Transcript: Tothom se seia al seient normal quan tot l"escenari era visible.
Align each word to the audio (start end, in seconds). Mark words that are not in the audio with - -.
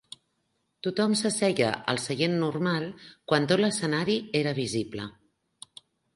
Tothom 0.85 1.11
se 1.19 1.31
seia 1.35 1.67
al 1.93 1.99
seient 2.05 2.39
normal 2.45 2.89
quan 3.33 3.47
tot 3.53 3.65
l"escenari 3.67 4.19
era 4.43 4.57
visible. 4.65 5.07